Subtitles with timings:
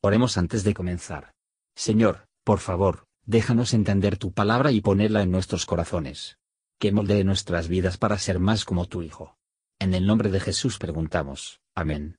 [0.00, 1.32] Oremos antes de comenzar.
[1.74, 6.38] Señor, por favor, déjanos entender tu palabra y ponerla en nuestros corazones.
[6.78, 9.36] Que moldee nuestras vidas para ser más como tu Hijo.
[9.80, 11.58] En el nombre de Jesús preguntamos.
[11.74, 12.16] Amén.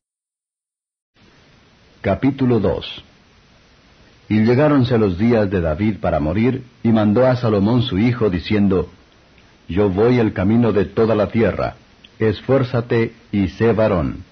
[2.02, 3.04] Capítulo 2
[4.28, 8.90] Y llegáronse los días de David para morir, y mandó a Salomón su hijo, diciendo,
[9.70, 11.78] Yo voy el camino de toda la tierra,
[12.20, 14.26] esfuérzate y sé varón.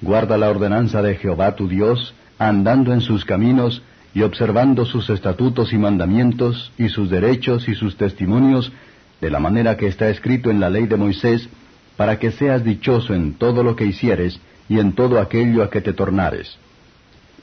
[0.00, 3.82] Guarda la ordenanza de Jehová tu Dios, andando en sus caminos
[4.14, 8.72] y observando sus estatutos y mandamientos y sus derechos y sus testimonios,
[9.20, 11.48] de la manera que está escrito en la ley de Moisés,
[11.96, 15.80] para que seas dichoso en todo lo que hicieres y en todo aquello a que
[15.80, 16.58] te tornares.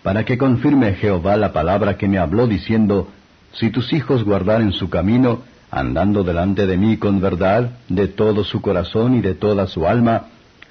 [0.04, 3.08] Para que confirme Jehová la palabra que me habló diciendo,
[3.54, 5.42] si tus hijos guardaren su camino,
[5.72, 10.26] andando delante de mí con verdad, de todo su corazón y de toda su alma,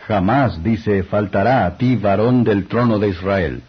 [0.07, 3.63] jamás, dice, faltará a ti varón del trono de Israel.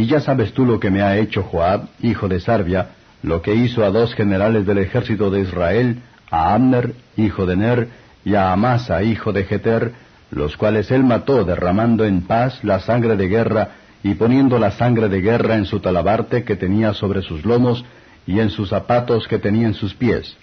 [0.00, 3.54] Y ya sabes tú lo que me ha hecho Joab, hijo de Sarbia, lo que
[3.54, 5.98] hizo a dos generales del ejército de Israel,
[6.30, 7.88] a Amner, hijo de Ner,
[8.24, 9.92] y a Amasa, hijo de Jeter,
[10.30, 15.10] los cuales él mató derramando en paz la sangre de guerra y poniendo la sangre
[15.10, 17.84] de guerra en su talabarte que tenía sobre sus lomos
[18.26, 20.34] y en sus zapatos que tenía en sus pies.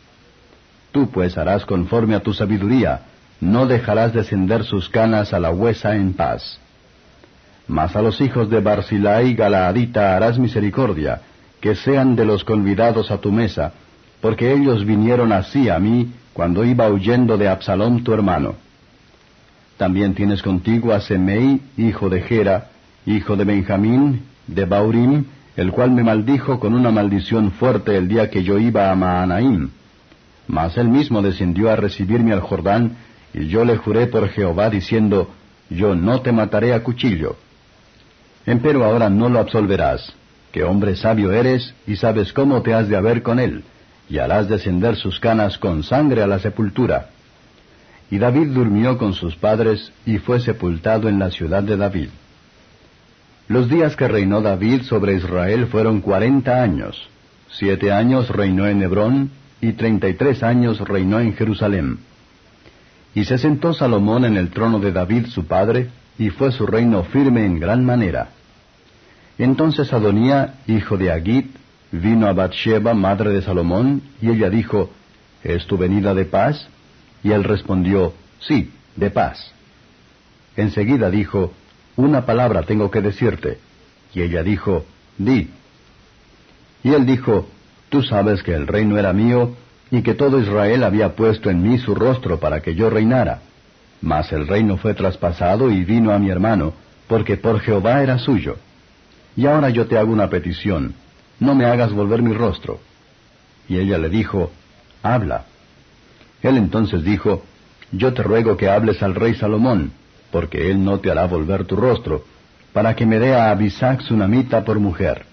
[0.92, 3.05] Tú pues harás conforme a tu sabiduría,
[3.42, 6.59] no dejarás descender sus canas a la huesa en paz.
[7.67, 11.21] Mas a los hijos de Barzilai Galaadita harás misericordia,
[11.59, 13.73] que sean de los convidados a tu mesa,
[14.21, 18.55] porque ellos vinieron así a mí cuando iba huyendo de Absalom tu hermano.
[19.77, 22.69] También tienes contigo a Semei, hijo de Gera,
[23.05, 28.29] hijo de Benjamín, de Baurim, el cual me maldijo con una maldición fuerte el día
[28.29, 29.69] que yo iba a Maanaim.
[30.47, 32.95] Mas él mismo descendió a recibirme al Jordán,
[33.33, 35.29] y yo le juré por Jehová diciendo,
[35.69, 37.35] Yo no te mataré a cuchillo.
[38.47, 40.13] Empero ahora no lo absolverás,
[40.53, 43.65] que hombre sabio eres y sabes cómo te has de haber con él,
[44.09, 47.09] y harás descender sus canas con sangre a la sepultura.
[48.09, 52.07] Y David durmió con sus padres y fue sepultado en la ciudad de David.
[53.49, 57.09] Los días que reinó David sobre Israel fueron cuarenta años.
[57.49, 61.99] Siete años reinó en Hebrón y treinta y tres años reinó en Jerusalén.
[63.13, 67.03] Y se sentó Salomón en el trono de David su padre, y fue su reino
[67.03, 68.30] firme en gran manera.
[69.37, 71.55] Entonces Adonía, hijo de Agit,
[71.92, 74.89] vino a Bathsheba, madre de Salomón, y ella dijo,
[75.43, 76.67] ¿Es tu venida de paz?
[77.23, 79.52] Y él respondió, Sí, de paz.
[80.55, 81.53] Enseguida dijo,
[81.95, 83.59] Una palabra tengo que decirte.
[84.14, 84.86] Y ella dijo,
[85.17, 85.49] Di.
[86.83, 87.48] Y él dijo,
[87.89, 89.55] Tú sabes que el reino era mío,
[89.92, 93.42] y que todo Israel había puesto en mí su rostro para que yo reinara.
[94.02, 96.73] Mas el reino fue traspasado y vino a mi hermano,
[97.08, 98.58] porque por Jehová era suyo.
[99.37, 100.95] Y ahora yo te hago una petición,
[101.39, 102.80] no me hagas volver mi rostro.
[103.70, 104.52] Y ella le dijo,
[105.03, 105.45] Habla.
[106.42, 107.43] Él entonces dijo,
[107.92, 109.92] Yo te ruego que hables al rey Salomón,
[110.31, 112.25] porque él no te hará volver tu rostro,
[112.73, 115.25] para que me dé a Abisac Sunamita por mujer.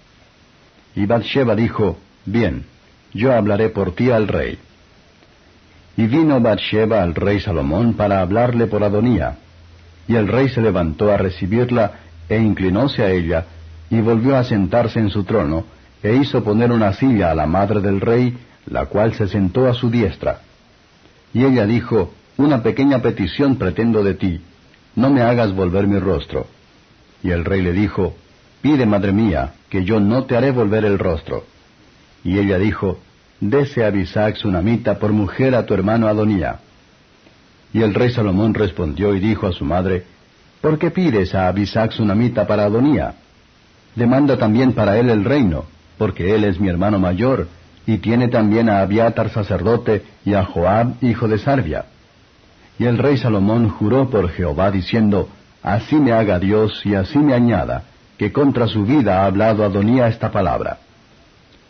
[0.95, 2.67] Y Bathsheba dijo, Bien,
[3.15, 4.59] yo hablaré por ti al rey.
[5.97, 9.39] Y vino Bathsheba al rey Salomón para hablarle por Adonía.
[10.07, 11.93] Y el rey se levantó a recibirla
[12.29, 13.47] e inclinóse a ella,
[13.91, 15.65] y volvió a sentarse en su trono,
[16.03, 18.37] e hizo poner una silla a la madre del rey,
[18.67, 20.41] la cual se sentó a su diestra.
[21.33, 24.41] Y ella dijo, Una pequeña petición pretendo de ti,
[24.97, 26.47] no me hagas volver mi rostro.
[27.23, 28.15] Y el rey le dijo,
[28.61, 31.45] Pide, madre mía, que yo no te haré volver el rostro.
[32.23, 32.99] Y ella dijo,
[33.41, 36.61] Dese a Bisac Sunamita por mujer a tu hermano Adonía.
[37.73, 40.05] Y el rey Salomón respondió y dijo a su madre,
[40.65, 43.17] ¿Por qué pides a Abisac Sunamita para Adonía?
[43.95, 45.65] Demanda también para él el reino,
[45.99, 47.49] porque él es mi hermano mayor,
[47.87, 51.87] y tiene también a Abiatar sacerdote y a Joab hijo de Sarbia.
[52.79, 55.29] Y el rey Salomón juró por Jehová diciendo,
[55.63, 57.85] Así me haga Dios y así me añada,
[58.19, 60.79] que contra su vida ha hablado Adonía esta palabra.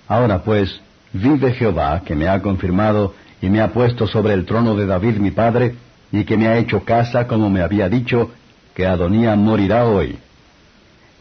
[0.09, 0.81] Ahora pues,
[1.13, 5.19] vive Jehová, que me ha confirmado y me ha puesto sobre el trono de David
[5.19, 5.77] mi padre,
[6.11, 8.31] y que me ha hecho casa como me había dicho,
[8.75, 10.19] que Adonía morirá hoy.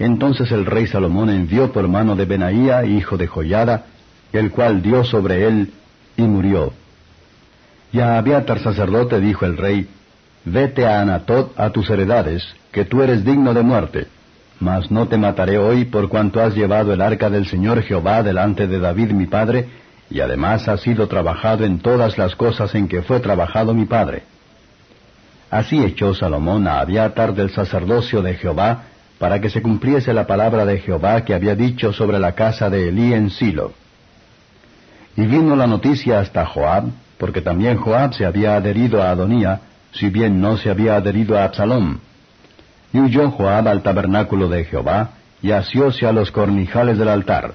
[0.04, 3.86] Entonces el rey Salomón envió por mano de Benaía, hijo de Joyada,
[4.34, 5.72] el cual dio sobre él
[6.18, 6.74] y murió.
[7.94, 9.88] Y a Abiatar sacerdote dijo el rey,
[10.44, 14.08] Vete a Anatot a tus heredades, que tú eres digno de muerte.
[14.60, 18.68] Mas no te mataré hoy por cuanto has llevado el arca del Señor Jehová delante
[18.68, 19.70] de David mi padre,
[20.10, 24.24] y además has sido trabajado en todas las cosas en que fue trabajado mi padre.
[25.50, 28.84] Así echó Salomón a Abiatar del sacerdocio de Jehová,
[29.24, 32.90] para que se cumpliese la palabra de Jehová que había dicho sobre la casa de
[32.90, 33.72] Elí en Silo.
[35.16, 39.62] Y vino la noticia hasta Joab, porque también Joab se había adherido a Adonía,
[39.94, 42.00] si bien no se había adherido a Absalom.
[42.92, 45.12] Y huyó Joab al tabernáculo de Jehová,
[45.42, 47.54] y asióse a los cornijales del altar.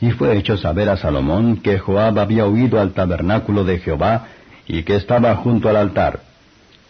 [0.00, 4.24] Y fue hecho saber a Salomón que Joab había huido al tabernáculo de Jehová,
[4.66, 6.22] y que estaba junto al altar.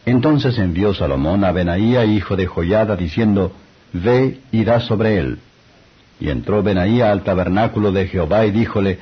[0.07, 3.53] Entonces envió Salomón a Benaía, hijo de Joyada, diciendo,
[3.93, 5.39] Ve y da sobre él.
[6.21, 8.99] Y entró Benaía al tabernáculo de Jehová y díjole,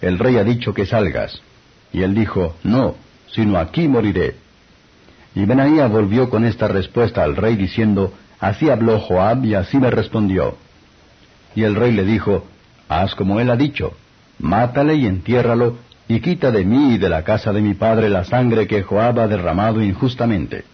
[0.00, 1.40] El rey ha dicho que salgas.
[1.92, 2.96] Y él dijo, No,
[3.32, 4.36] sino aquí moriré.
[5.34, 9.90] Y Benaía volvió con esta respuesta al rey diciendo, Así habló Joab y así me
[9.90, 10.56] respondió.
[11.54, 12.46] Y el rey le dijo,
[12.88, 13.94] Haz como él ha dicho,
[14.38, 15.76] mátale y entiérralo,
[16.06, 19.20] y quita de mí y de la casa de mi padre la sangre que Joab
[19.20, 20.64] ha derramado injustamente.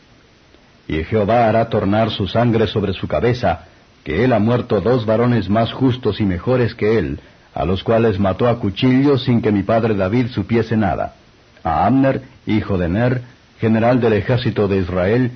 [0.88, 3.64] Y Jehová hará tornar su sangre sobre su cabeza,
[4.04, 7.20] que él ha muerto dos varones más justos y mejores que él,
[7.54, 11.14] a los cuales mató a cuchillo sin que mi padre David supiese nada,
[11.62, 13.22] a Amner, hijo de Ner,
[13.60, 15.30] general del ejército de Israel,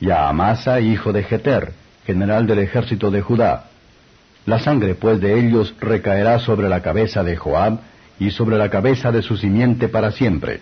[0.00, 1.72] y a Amasa, hijo de Jeter,
[2.06, 3.64] general del ejército de Judá.
[4.46, 7.80] La sangre pues de ellos recaerá sobre la cabeza de Joab,
[8.18, 10.60] y sobre la cabeza de su simiente para siempre.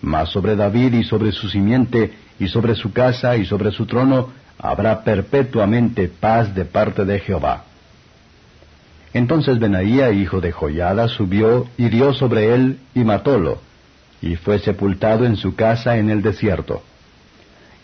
[0.00, 4.28] Mas sobre David y sobre su simiente, y sobre su casa y sobre su trono,
[4.58, 7.64] habrá perpetuamente paz de parte de Jehová.
[9.14, 13.60] Entonces Benaía, hijo de Joyada, subió, y dio sobre él, y matólo,
[14.20, 16.82] y fue sepultado en su casa en el desierto.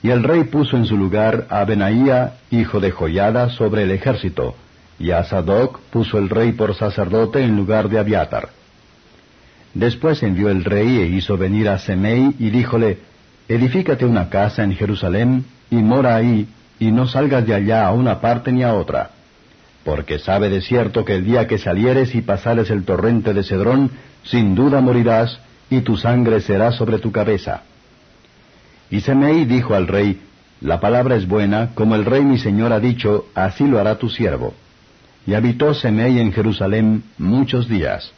[0.03, 4.55] Y el rey puso en su lugar a Benaía, hijo de Joyada, sobre el ejército,
[4.99, 8.51] y a Sadoc puso el rey por sacerdote en lugar de Abiatar.
[9.75, 12.99] Después envió el rey e hizo venir a Semei y díjole,
[13.49, 16.49] Edifícate una casa en Jerusalén y mora ahí,
[16.79, 19.11] y no salgas de allá a una parte ni a otra.
[19.85, 23.91] Porque sabe de cierto que el día que salieres y pasares el torrente de Cedrón,
[24.23, 27.62] sin duda morirás, y tu sangre será sobre tu cabeza.
[28.91, 30.20] Y Semei dijo al rey,
[30.61, 34.09] La palabra es buena, como el rey mi señor ha dicho, así lo hará tu
[34.09, 34.55] siervo.
[35.27, 38.12] Y habitó Semei en Jerusalén muchos días.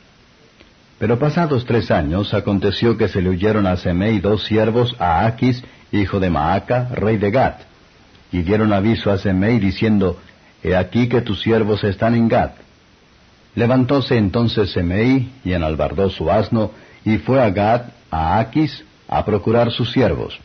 [0.98, 5.62] Pero pasados tres años aconteció que se le huyeron a Semei dos siervos a Aquis,
[5.92, 7.60] hijo de Maaca, rey de Gat.
[8.32, 10.18] Y dieron aviso a Semei diciendo,
[10.62, 12.56] He aquí que tus siervos están en Gat.
[13.54, 16.72] Levantóse entonces Semei y enalbardó su asno,
[17.04, 20.38] y fue a Gat, a Aquis, a procurar sus siervos.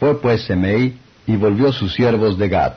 [0.00, 0.96] Fue pues Semei,
[1.26, 2.74] y volvió sus siervos de Gad.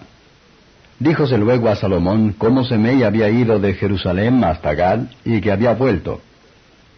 [1.00, 5.74] Díjose luego a Salomón cómo Semei había ido de Jerusalén hasta Gad, y que había
[5.74, 6.22] vuelto.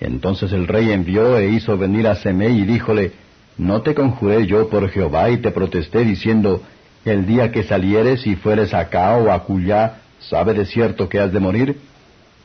[0.02, 3.12] Entonces el rey envió e hizo venir a Semei y díjole,
[3.58, 6.64] ¿No te conjuré yo por Jehová y te protesté diciendo,
[7.06, 11.40] el día que salieres y fueres acá o acullá, sabe de cierto que has de
[11.40, 11.78] morir?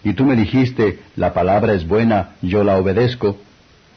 [0.05, 3.39] Y tú me dijiste, la palabra es buena, yo la obedezco.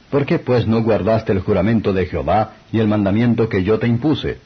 [0.10, 3.88] ¿Por qué pues no guardaste el juramento de Jehová y el mandamiento que yo te
[3.88, 4.38] impuse?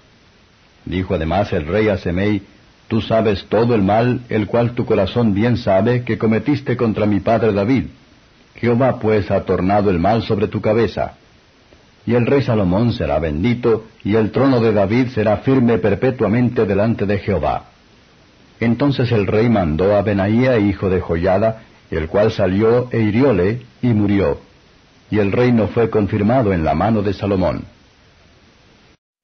[0.86, 2.42] Dijo además el rey a Semei,
[2.88, 7.20] Tú sabes todo el mal, el cual tu corazón bien sabe, que cometiste contra mi
[7.20, 7.86] padre David
[8.56, 11.16] Jehová pues ha tornado el mal sobre tu cabeza.
[12.06, 17.06] Y el rey Salomón será bendito, y el trono de David será firme perpetuamente delante
[17.06, 17.66] de Jehová.
[18.60, 23.88] Entonces el rey mandó a Benaía, hijo de Joyada, el cual salió e hirióle, y
[23.88, 24.40] murió.
[25.10, 27.66] Y el reino fue confirmado en la mano de Salomón.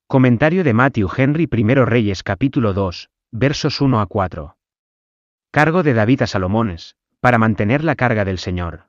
[0.07, 4.55] Comentario de Matthew Henry I Reyes capítulo 2, versos 1 a 4.
[5.51, 8.88] Cargo de David a Salomones, para mantener la carga del Señor.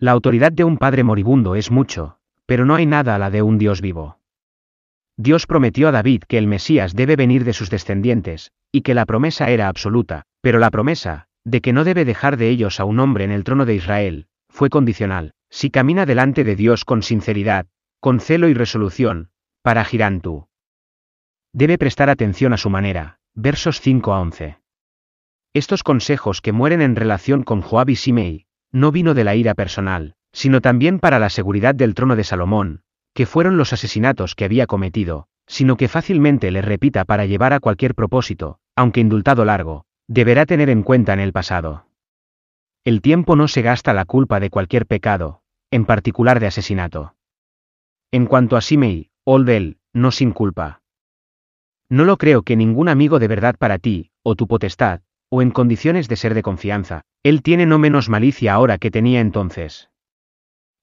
[0.00, 3.42] La autoridad de un padre moribundo es mucho, pero no hay nada a la de
[3.42, 4.20] un Dios vivo.
[5.16, 9.06] Dios prometió a David que el Mesías debe venir de sus descendientes, y que la
[9.06, 13.00] promesa era absoluta, pero la promesa, de que no debe dejar de ellos a un
[13.00, 17.66] hombre en el trono de Israel, fue condicional, si camina delante de Dios con sinceridad,
[17.98, 19.30] con celo y resolución,
[19.62, 20.46] para Girantú.
[21.52, 24.58] Debe prestar atención a su manera, versos 5 a 11.
[25.54, 29.54] Estos consejos que mueren en relación con Joab y Simei, no vino de la ira
[29.54, 32.82] personal, sino también para la seguridad del trono de Salomón,
[33.14, 37.60] que fueron los asesinatos que había cometido, sino que fácilmente le repita para llevar a
[37.60, 41.86] cualquier propósito, aunque indultado largo, deberá tener en cuenta en el pasado.
[42.84, 47.14] El tiempo no se gasta la culpa de cualquier pecado, en particular de asesinato.
[48.10, 50.80] En cuanto a Simei, Oldel, no sin culpa.
[51.90, 55.50] No lo creo que ningún amigo de verdad para ti, o tu potestad, o en
[55.50, 59.90] condiciones de ser de confianza, él tiene no menos malicia ahora que tenía entonces.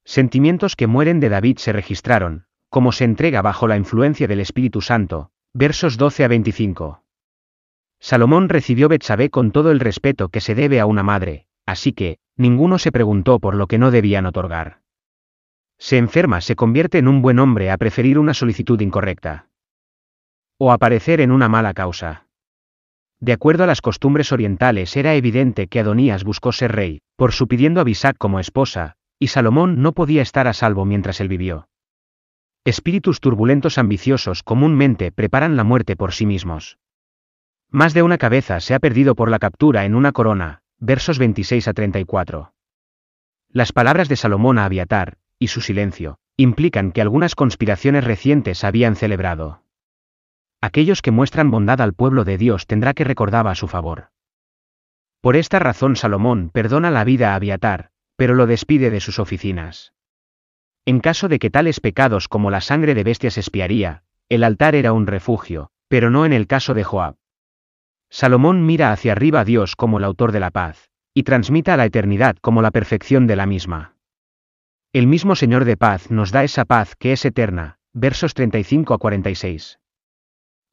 [0.04, 4.82] Sentimientos que mueren de David se registraron, como se entrega bajo la influencia del Espíritu
[4.82, 7.04] Santo, versos 12 a 25.
[8.00, 12.20] Salomón recibió Betsabé con todo el respeto que se debe a una madre, así que,
[12.36, 14.82] ninguno se preguntó por lo que no debían otorgar.
[15.80, 19.48] Se enferma se convierte en un buen hombre a preferir una solicitud incorrecta.
[20.60, 22.25] O aparecer en una mala causa.
[23.20, 27.48] De acuerdo a las costumbres orientales era evidente que Adonías buscó ser rey, por su
[27.48, 31.68] pidiendo a Bisac como esposa, y Salomón no podía estar a salvo mientras él vivió.
[32.66, 36.78] Espíritus turbulentos ambiciosos comúnmente preparan la muerte por sí mismos.
[37.70, 41.68] Más de una cabeza se ha perdido por la captura en una corona, versos 26
[41.68, 42.54] a 34.
[43.50, 48.96] Las palabras de Salomón a Abiatar, y su silencio, implican que algunas conspiraciones recientes habían
[48.96, 49.65] celebrado.
[50.66, 54.10] Aquellos que muestran bondad al pueblo de Dios tendrá que recordaba a su favor.
[55.22, 59.94] Por esta razón Salomón perdona la vida a Abiatar, pero lo despide de sus oficinas.
[60.84, 64.92] En caso de que tales pecados como la sangre de bestias espiaría, el altar era
[64.92, 67.18] un refugio, pero no en el caso de Joab.
[68.10, 71.78] Salomón mira hacia arriba a Dios como el autor de la paz, y transmita a
[71.78, 73.98] la eternidad como la perfección de la misma.
[74.94, 78.98] El mismo Señor de paz nos da esa paz que es eterna, versos 35 a
[78.98, 79.78] 46.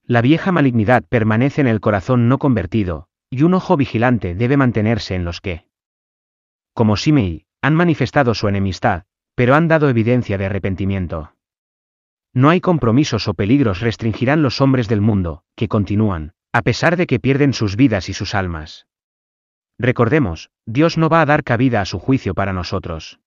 [0.07, 5.15] La vieja malignidad permanece en el corazón no convertido, y un ojo vigilante debe mantenerse
[5.15, 5.67] en los que,
[6.75, 9.05] como Simei, han manifestado su enemistad,
[9.35, 11.35] pero han dado evidencia de arrepentimiento.
[12.35, 17.07] No hay compromisos o peligros restringirán los hombres del mundo, que continúan, a pesar de
[17.07, 18.87] que pierden sus vidas y sus almas.
[19.79, 23.21] Recordemos, Dios no va a dar cabida a su juicio para nosotros.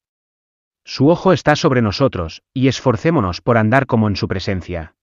[0.83, 4.95] Su ojo está sobre nosotros, y esforcémonos por andar como en su presencia.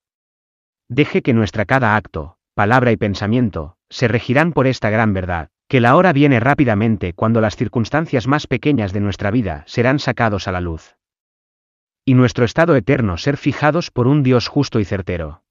[0.95, 5.81] Deje que nuestra cada acto, palabra y pensamiento, se regirán por esta gran verdad, que
[5.81, 10.51] la hora viene rápidamente cuando las circunstancias más pequeñas de nuestra vida serán sacados a
[10.51, 10.95] la luz.
[12.05, 15.41] Y nuestro estado eterno ser fijados por un Dios justo y certero.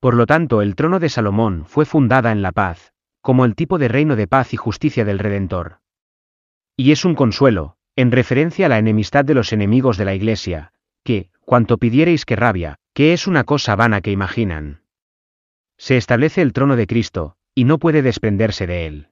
[0.00, 3.76] Por lo tanto, el trono de Salomón fue fundada en la paz, como el tipo
[3.76, 5.80] de reino de paz y justicia del Redentor.
[6.78, 10.72] Y es un consuelo, en referencia a la enemistad de los enemigos de la Iglesia,
[11.06, 14.82] que, cuanto pidiereis que rabia, que es una cosa vana que imaginan.
[15.78, 19.08] Se establece el trono de Cristo, y no puede desprenderse de él.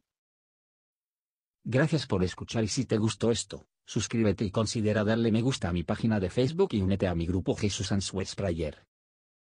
[1.62, 5.72] Gracias por escuchar y si te gustó esto, suscríbete y considera darle me gusta a
[5.72, 8.84] mi página de Facebook y únete a mi grupo Jesús Answers Prayer.